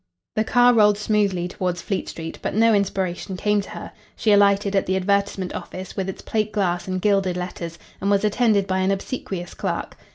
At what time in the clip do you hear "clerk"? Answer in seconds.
9.53-9.95